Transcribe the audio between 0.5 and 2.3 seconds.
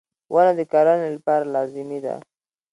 د کرنې لپاره لازمي ده.